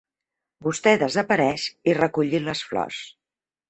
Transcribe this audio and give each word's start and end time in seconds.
Vostè 0.67 0.93
desapareix 1.03 1.69
i 1.93 1.97
recollir 2.01 2.45
les 2.51 2.69
flors. 2.73 3.09